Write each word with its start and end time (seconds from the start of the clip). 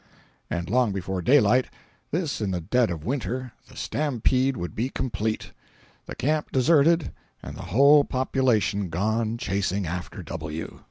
And 0.49 0.67
long 0.67 0.91
before 0.93 1.21
daylight—this 1.21 2.41
in 2.41 2.49
the 2.49 2.59
dead 2.59 2.89
of 2.89 3.05
Winter—the 3.05 3.75
stampede 3.77 4.57
would 4.57 4.73
be 4.73 4.89
complete, 4.89 5.51
the 6.07 6.15
camp 6.15 6.51
deserted, 6.51 7.11
and 7.43 7.55
the 7.55 7.61
whole 7.69 8.03
population 8.03 8.89
gone 8.89 9.37
chasing 9.37 9.85
after 9.85 10.23
W. 10.23 10.79